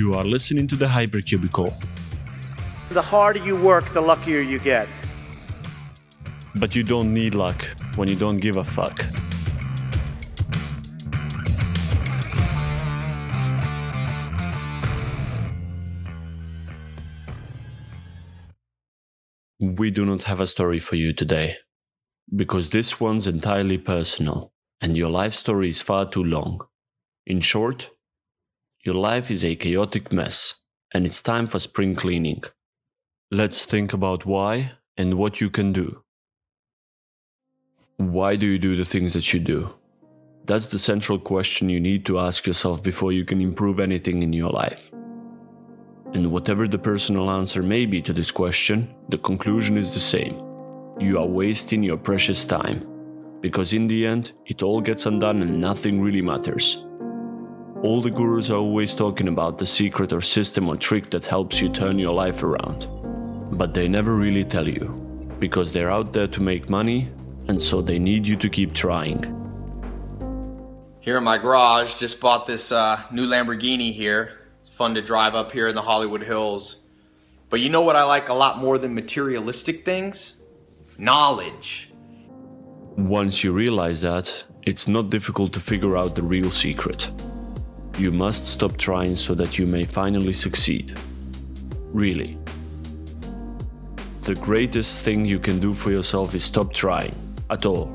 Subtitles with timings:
[0.00, 1.70] You are listening to the Hypercubicle.
[2.88, 4.88] The harder you work, the luckier you get.
[6.54, 7.66] But you don't need luck
[7.96, 9.04] when you don't give a fuck.
[19.58, 21.58] We do not have a story for you today,
[22.34, 26.62] because this one's entirely personal, and your life story is far too long.
[27.26, 27.90] In short,
[28.82, 30.62] your life is a chaotic mess,
[30.94, 32.42] and it's time for spring cleaning.
[33.30, 36.02] Let's think about why and what you can do.
[37.98, 39.74] Why do you do the things that you do?
[40.46, 44.32] That's the central question you need to ask yourself before you can improve anything in
[44.32, 44.90] your life.
[46.14, 50.42] And whatever the personal answer may be to this question, the conclusion is the same.
[50.98, 52.86] You are wasting your precious time.
[53.42, 56.84] Because in the end, it all gets undone and nothing really matters.
[57.82, 61.62] All the gurus are always talking about the secret or system or trick that helps
[61.62, 62.86] you turn your life around.
[63.56, 64.88] But they never really tell you.
[65.38, 67.10] Because they're out there to make money,
[67.48, 69.24] and so they need you to keep trying.
[71.00, 75.34] Here in my garage, just bought this uh, new Lamborghini here It's fun to drive
[75.34, 76.76] up here in the Hollywood Hills.
[77.48, 80.34] But you know what I like a lot more than materialistic things?
[80.98, 81.90] Knowledge.
[82.98, 87.10] Once you realize that, it's not difficult to figure out the real secret.
[88.00, 90.98] You must stop trying so that you may finally succeed.
[91.92, 92.38] Really.
[94.22, 97.14] The greatest thing you can do for yourself is stop trying,
[97.50, 97.92] at all,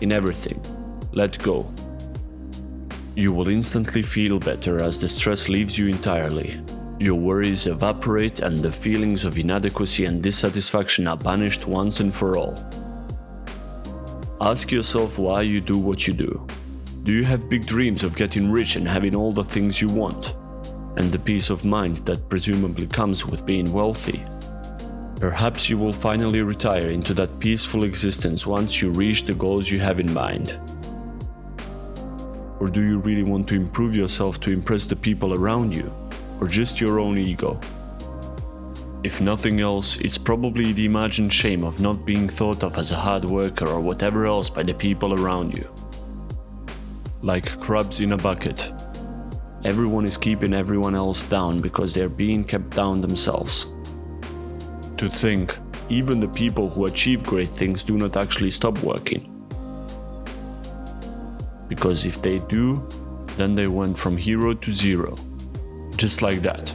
[0.00, 0.60] in everything.
[1.12, 1.72] Let go.
[3.14, 6.60] You will instantly feel better as the stress leaves you entirely.
[6.98, 12.36] Your worries evaporate and the feelings of inadequacy and dissatisfaction are banished once and for
[12.36, 12.58] all.
[14.40, 16.44] Ask yourself why you do what you do.
[17.08, 20.34] Do you have big dreams of getting rich and having all the things you want?
[20.98, 24.26] And the peace of mind that presumably comes with being wealthy?
[25.18, 29.80] Perhaps you will finally retire into that peaceful existence once you reach the goals you
[29.80, 30.60] have in mind.
[32.60, 35.90] Or do you really want to improve yourself to impress the people around you?
[36.42, 37.58] Or just your own ego?
[39.02, 42.96] If nothing else, it's probably the imagined shame of not being thought of as a
[42.96, 45.77] hard worker or whatever else by the people around you.
[47.22, 48.72] Like crabs in a bucket.
[49.64, 53.72] Everyone is keeping everyone else down because they're being kept down themselves.
[54.98, 55.56] To think,
[55.88, 59.34] even the people who achieve great things do not actually stop working
[61.68, 62.82] because if they do,
[63.36, 65.14] then they went from hero to zero.
[65.96, 66.74] Just like that.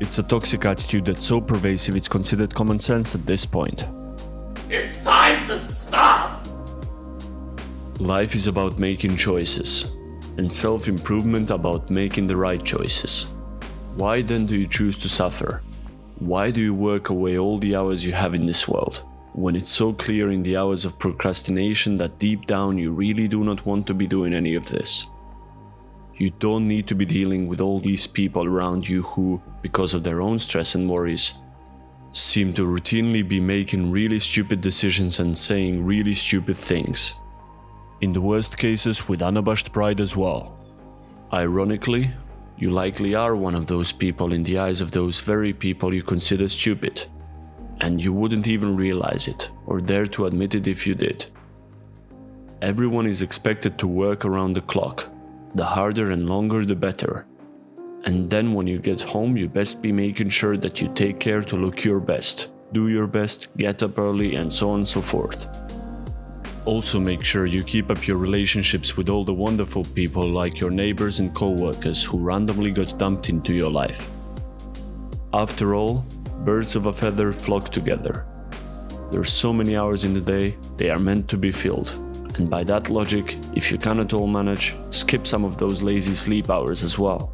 [0.00, 3.84] It's a toxic attitude that's so pervasive it's considered common sense at this point.
[4.70, 4.99] It's
[8.00, 9.96] Life is about making choices,
[10.38, 13.32] and self improvement about making the right choices.
[13.94, 15.62] Why then do you choose to suffer?
[16.18, 19.02] Why do you work away all the hours you have in this world?
[19.32, 23.44] when it's so clear in the hours of procrastination that deep down you really do
[23.44, 25.06] not want to be doing any of this.
[26.16, 30.02] You don't need to be dealing with all these people around you who, because of
[30.02, 31.34] their own stress and worries,
[32.12, 37.14] seem to routinely be making really stupid decisions and saying really stupid things.
[38.00, 40.56] In the worst cases, with unabashed pride as well.
[41.32, 42.12] Ironically,
[42.56, 46.02] you likely are one of those people in the eyes of those very people you
[46.02, 47.06] consider stupid
[47.80, 51.26] and you wouldn't even realize it or dare to admit it if you did.
[52.62, 55.10] Everyone is expected to work around the clock.
[55.54, 57.26] The harder and longer, the better.
[58.04, 61.42] And then when you get home, you best be making sure that you take care
[61.42, 65.00] to look your best, do your best, get up early, and so on and so
[65.00, 65.48] forth.
[66.66, 70.70] Also, make sure you keep up your relationships with all the wonderful people like your
[70.70, 74.10] neighbors and co workers who randomly got dumped into your life.
[75.32, 76.04] After all,
[76.44, 78.26] birds of a feather flock together.
[79.10, 81.90] There are so many hours in the day, they are meant to be filled.
[82.36, 86.50] And by that logic, if you cannot all manage, skip some of those lazy sleep
[86.50, 87.32] hours as well.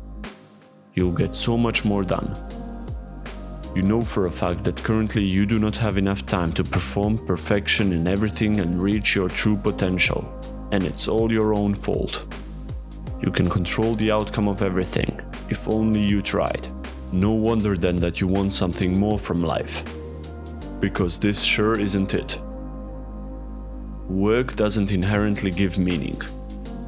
[0.94, 2.34] You'll get so much more done.
[3.76, 7.18] You know for a fact that currently you do not have enough time to perform
[7.18, 10.26] perfection in everything and reach your true potential,
[10.72, 12.24] and it's all your own fault.
[13.20, 15.20] You can control the outcome of everything,
[15.50, 16.66] if only you tried.
[17.12, 19.84] No wonder then that you want something more from life.
[20.80, 22.40] Because this sure isn't it.
[24.08, 26.22] Work doesn't inherently give meaning.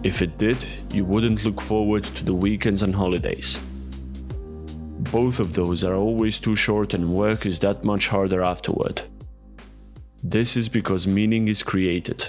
[0.05, 3.59] If it did, you wouldn't look forward to the weekends and holidays.
[5.11, 9.03] Both of those are always too short and work is that much harder afterward.
[10.23, 12.29] This is because meaning is created.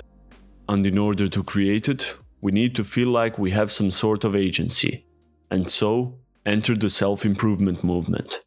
[0.70, 4.24] And in order to create it, we need to feel like we have some sort
[4.24, 5.06] of agency.
[5.52, 8.40] And so, enter the self improvement movement.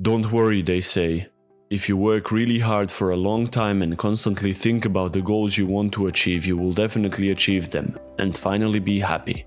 [0.00, 1.28] Don't worry, they say.
[1.70, 5.58] If you work really hard for a long time and constantly think about the goals
[5.58, 9.46] you want to achieve, you will definitely achieve them and finally be happy.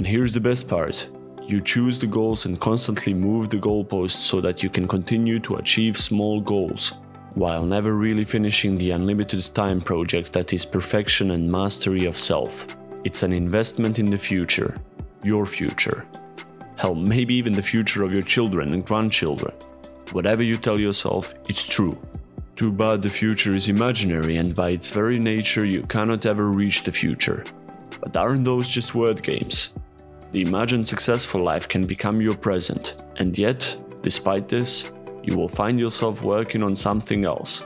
[0.00, 1.10] And here's the best part
[1.46, 5.56] you choose the goals and constantly move the goalposts so that you can continue to
[5.56, 6.94] achieve small goals,
[7.34, 12.66] while never really finishing the unlimited time project that is perfection and mastery of self.
[13.04, 14.74] It's an investment in the future,
[15.22, 16.06] your future.
[16.76, 19.52] Hell, maybe even the future of your children and grandchildren.
[20.12, 22.00] Whatever you tell yourself, it's true.
[22.56, 26.84] Too bad the future is imaginary and by its very nature you cannot ever reach
[26.84, 27.44] the future.
[28.00, 29.74] But aren't those just word games?
[30.32, 34.92] The imagined successful life can become your present, and yet, despite this,
[35.24, 37.64] you will find yourself working on something else.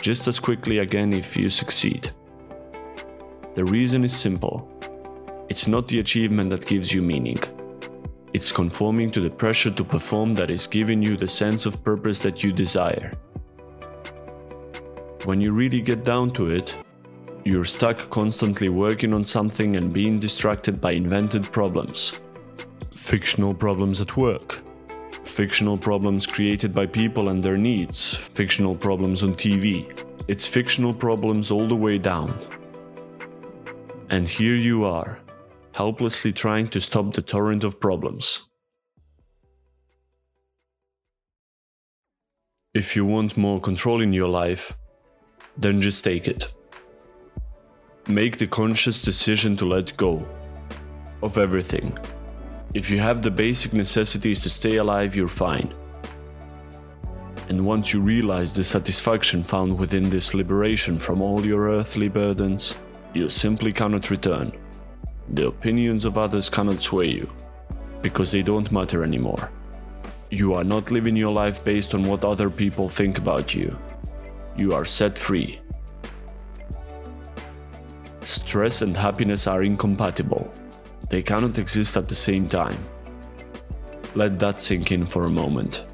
[0.00, 2.10] Just as quickly again if you succeed.
[3.54, 4.68] The reason is simple
[5.48, 7.38] it's not the achievement that gives you meaning.
[8.32, 12.20] It's conforming to the pressure to perform that is giving you the sense of purpose
[12.20, 13.12] that you desire.
[15.24, 16.76] When you really get down to it,
[17.44, 22.30] you're stuck constantly working on something and being distracted by invented problems.
[22.94, 24.62] Fictional problems at work.
[25.24, 28.14] Fictional problems created by people and their needs.
[28.14, 29.84] Fictional problems on TV.
[30.26, 32.38] It's fictional problems all the way down.
[34.08, 35.18] And here you are,
[35.72, 38.48] helplessly trying to stop the torrent of problems.
[42.72, 44.72] If you want more control in your life,
[45.58, 46.54] then just take it.
[48.08, 50.26] Make the conscious decision to let go
[51.22, 51.98] of everything.
[52.74, 55.72] If you have the basic necessities to stay alive, you're fine.
[57.48, 62.78] And once you realize the satisfaction found within this liberation from all your earthly burdens,
[63.14, 64.52] you simply cannot return.
[65.30, 67.30] The opinions of others cannot sway you,
[68.02, 69.50] because they don't matter anymore.
[70.28, 73.78] You are not living your life based on what other people think about you.
[74.56, 75.60] You are set free
[78.24, 80.50] Stress and happiness are incompatible.
[81.10, 82.76] They cannot exist at the same time.
[84.14, 85.84] Let that sink in for a moment.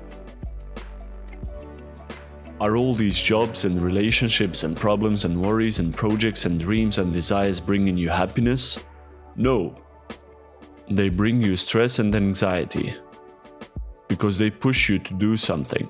[2.60, 7.12] Are all these jobs and relationships and problems and worries and projects and dreams and
[7.12, 8.84] desires bringing you happiness?
[9.34, 9.74] No.
[10.88, 12.94] They bring you stress and anxiety.
[14.06, 15.88] Because they push you to do something,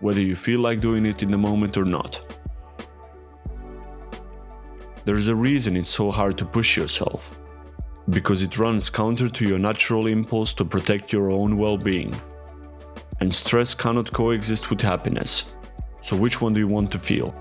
[0.00, 2.20] whether you feel like doing it in the moment or not.
[5.06, 7.38] There's a reason it's so hard to push yourself.
[8.10, 12.12] Because it runs counter to your natural impulse to protect your own well being.
[13.20, 15.54] And stress cannot coexist with happiness.
[16.02, 17.32] So, which one do you want to feel?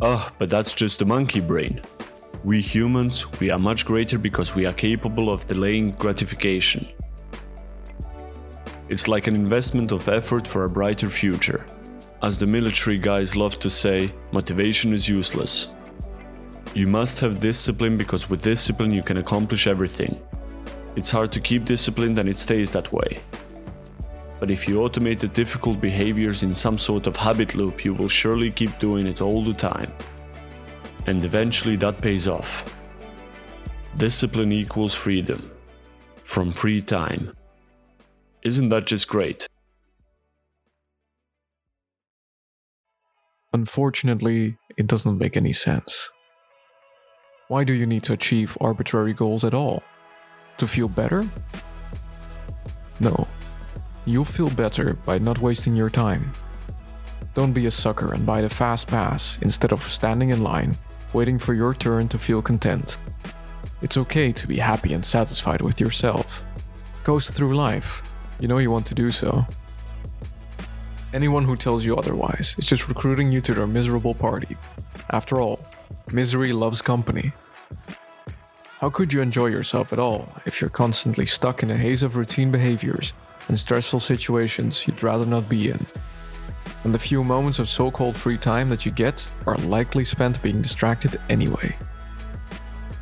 [0.00, 1.82] Ah, but that's just the monkey brain.
[2.42, 6.88] We humans, we are much greater because we are capable of delaying gratification.
[8.88, 11.66] It's like an investment of effort for a brighter future.
[12.22, 15.68] As the military guys love to say, motivation is useless.
[16.74, 20.20] You must have discipline because with discipline you can accomplish everything.
[20.96, 23.20] It's hard to keep disciplined and it stays that way.
[24.38, 28.08] But if you automate the difficult behaviors in some sort of habit loop, you will
[28.08, 29.90] surely keep doing it all the time.
[31.06, 32.74] And eventually that pays off.
[33.96, 35.50] Discipline equals freedom.
[36.24, 37.34] From free time.
[38.42, 39.48] Isn't that just great?
[43.60, 46.08] Unfortunately, it doesn't make any sense.
[47.48, 49.82] Why do you need to achieve arbitrary goals at all?
[50.56, 51.28] To feel better?
[53.00, 53.28] No.
[54.06, 56.32] You'll feel better by not wasting your time.
[57.34, 60.74] Don't be a sucker and buy the fast pass instead of standing in line,
[61.12, 62.96] waiting for your turn to feel content.
[63.82, 66.42] It's okay to be happy and satisfied with yourself.
[67.04, 68.00] Coast through life.
[68.40, 69.44] You know you want to do so.
[71.12, 74.56] Anyone who tells you otherwise is just recruiting you to their miserable party.
[75.10, 75.58] After all,
[76.12, 77.32] misery loves company.
[78.78, 82.14] How could you enjoy yourself at all if you're constantly stuck in a haze of
[82.14, 83.12] routine behaviors
[83.48, 85.84] and stressful situations you'd rather not be in?
[86.84, 90.40] And the few moments of so called free time that you get are likely spent
[90.40, 91.74] being distracted anyway.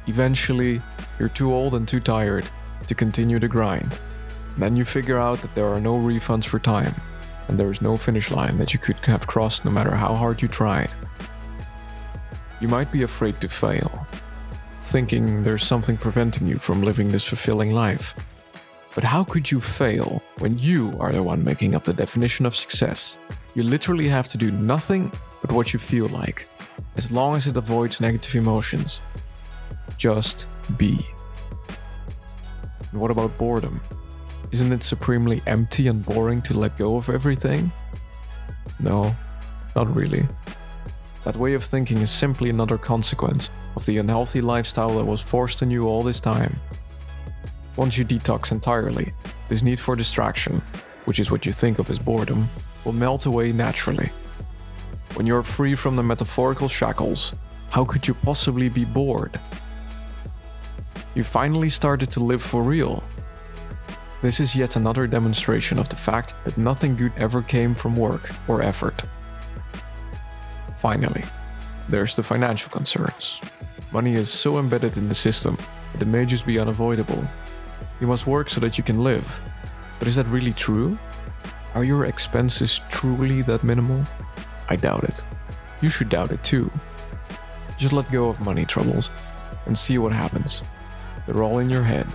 [0.07, 0.81] Eventually,
[1.19, 2.47] you're too old and too tired
[2.87, 3.99] to continue the grind.
[4.57, 6.95] Then you figure out that there are no refunds for time
[7.49, 10.41] and there is no finish line that you could have crossed no matter how hard
[10.41, 10.91] you tried.
[12.61, 14.07] You might be afraid to fail,
[14.83, 18.15] thinking there's something preventing you from living this fulfilling life.
[18.95, 22.57] But how could you fail when you are the one making up the definition of
[22.57, 23.19] success?
[23.55, 26.47] You literally have to do nothing but what you feel like,
[26.97, 29.01] as long as it avoids negative emotions.
[29.97, 30.99] Just be.
[32.91, 33.81] And what about boredom?
[34.51, 37.71] Isn't it supremely empty and boring to let go of everything?
[38.81, 39.15] No,
[39.77, 40.27] not really.
[41.25, 45.63] That way of thinking is simply another consequence of the unhealthy lifestyle that was forced
[45.63, 46.59] on you all this time.
[47.77, 49.13] Once you detox entirely,
[49.49, 50.63] this need for distraction,
[51.05, 52.49] which is what you think of as boredom,
[52.85, 54.11] will melt away naturally.
[55.15, 57.35] When you're free from the metaphorical shackles,
[57.71, 59.39] how could you possibly be bored?
[61.15, 63.03] You finally started to live for real.
[64.21, 68.31] This is yet another demonstration of the fact that nothing good ever came from work
[68.49, 69.05] or effort.
[70.79, 71.23] Finally,
[71.89, 73.41] there's the financial concerns.
[73.93, 75.57] Money is so embedded in the system
[75.93, 77.25] that it may just be unavoidable.
[78.01, 79.41] You must work so that you can live.
[80.01, 80.99] But is that really true?
[81.75, 84.03] Are your expenses truly that minimal?
[84.69, 85.23] I doubt it.
[85.81, 86.71] You should doubt it too.
[87.77, 89.11] Just let go of money troubles
[89.67, 90.63] and see what happens.
[91.27, 92.07] They're all in your head.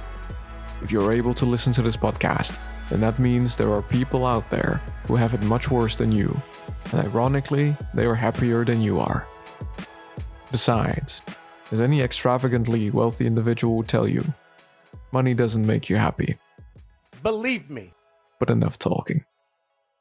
[0.84, 2.60] If you're able to listen to this podcast,
[2.90, 6.40] then that means there are people out there who have it much worse than you
[6.92, 9.28] and ironically, they are happier than you are.
[10.52, 11.22] Besides,
[11.72, 14.24] as any extravagantly wealthy individual will tell you,
[15.12, 16.38] money doesn't make you happy.
[17.24, 17.94] Believe me.
[18.40, 19.26] But enough talking.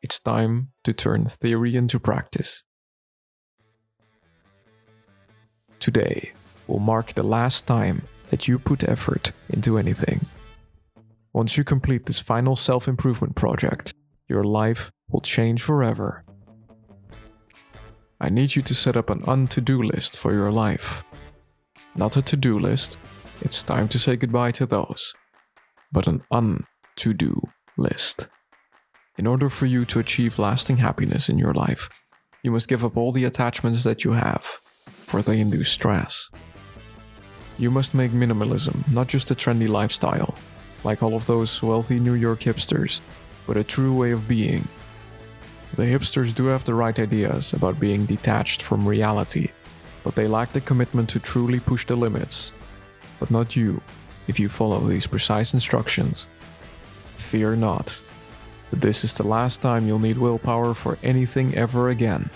[0.02, 2.64] It's time to turn theory into practice.
[5.78, 6.32] Today
[6.66, 10.26] will mark the last time that you put effort into anything.
[11.34, 13.94] Once you complete this final self improvement project,
[14.28, 16.24] your life will change forever.
[18.20, 21.02] I need you to set up an un to do list for your life.
[21.96, 22.98] Not a to do list,
[23.40, 25.14] it's time to say goodbye to those,
[25.90, 26.64] but an un
[26.96, 27.40] to do
[27.78, 28.28] list.
[29.16, 31.88] In order for you to achieve lasting happiness in your life,
[32.42, 34.58] you must give up all the attachments that you have,
[35.06, 36.28] for they induce stress.
[37.58, 40.34] You must make minimalism not just a trendy lifestyle,
[40.84, 43.00] like all of those wealthy New York hipsters,
[43.46, 44.66] but a true way of being
[45.74, 49.48] the hipsters do have the right ideas about being detached from reality,
[50.04, 52.52] but they lack the commitment to truly push the limits.
[53.18, 53.80] But not you,
[54.28, 56.28] if you follow these precise instructions.
[57.16, 58.02] Fear not.
[58.70, 62.28] This is the last time you'll need willpower for anything ever again.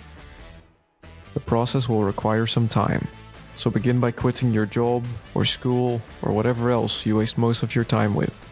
[1.35, 3.07] The process will require some time,
[3.57, 7.75] so begin by quitting your job or school or whatever else you waste most of
[7.75, 8.43] your time with.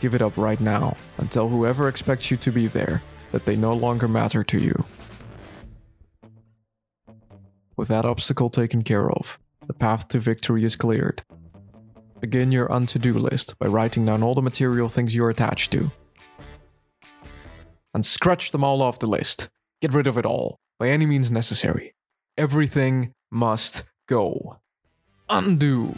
[0.00, 3.56] Give it up right now and tell whoever expects you to be there that they
[3.56, 4.84] no longer matter to you.
[7.76, 11.22] With that obstacle taken care of, the path to victory is cleared.
[12.20, 15.90] Begin your unto do list by writing down all the material things you're attached to.
[17.94, 19.48] And scratch them all off the list.
[19.80, 21.94] Get rid of it all, by any means necessary.
[22.36, 24.58] Everything must go.
[25.28, 25.94] Undo.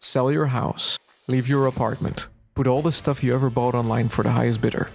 [0.00, 0.98] Sell your house.
[1.26, 2.28] Leave your apartment.
[2.54, 4.90] Put all the stuff you ever bought online for the highest bidder.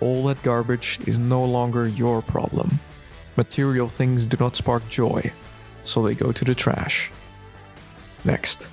[0.00, 2.80] All that garbage is no longer your problem.
[3.36, 5.32] Material things do not spark joy,
[5.84, 7.10] so they go to the trash.
[8.24, 8.66] Next,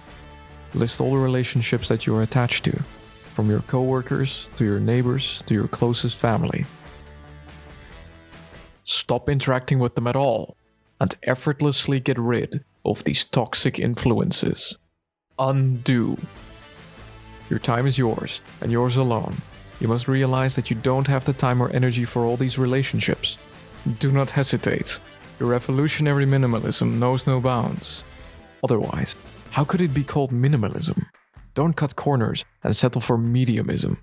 [0.74, 2.82] list all the relationships that you are attached to,
[3.36, 6.66] from your coworkers to your neighbors to your closest family.
[8.84, 10.58] Stop interacting with them at all
[11.00, 14.78] and effortlessly get rid of these toxic influences.
[15.40, 16.18] Undo.
[17.50, 19.36] Your time is yours, and yours alone.
[19.80, 23.38] You must realize that you don't have the time or energy for all these relationships.
[24.00, 25.00] Do not hesitate.
[25.40, 28.04] Your revolutionary minimalism knows no bounds.
[28.64, 29.16] Otherwise,
[29.52, 31.06] how could it be called minimalism?
[31.54, 33.98] Don't cut corners and settle for mediumism.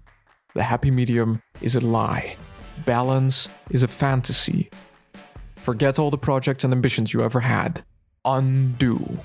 [0.55, 2.37] The happy medium is a lie.
[2.85, 4.71] Balance is a fantasy.
[5.57, 7.85] Forget all the projects and ambitions you ever had.
[8.25, 9.21] Undo.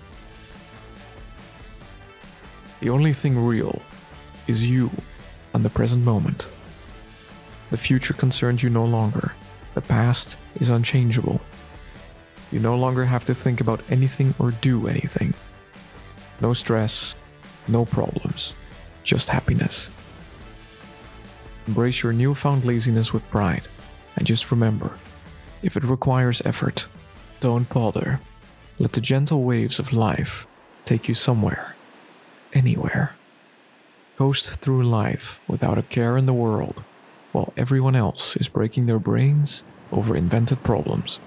[2.82, 3.82] The only thing real
[4.48, 4.92] is you
[5.54, 6.48] and the present moment.
[7.72, 9.34] The future concerns you no longer.
[9.74, 11.42] The past is unchangeable.
[12.52, 15.34] You no longer have to think about anything or do anything.
[16.42, 17.16] No stress,
[17.68, 18.54] no problems,
[19.04, 19.90] just happiness.
[21.68, 23.68] Embrace your newfound laziness with pride,
[24.16, 24.98] and just remember
[25.64, 26.88] if it requires effort,
[27.40, 28.20] don't bother.
[28.78, 30.46] Let the gentle waves of life
[30.86, 31.76] take you somewhere,
[32.54, 33.16] anywhere
[34.18, 36.84] coast through life without a care in the world,
[37.32, 41.20] while everyone else is breaking their brains over invented problems.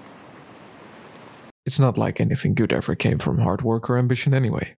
[1.66, 4.74] It's not like anything good ever came from hard work or ambition anyway.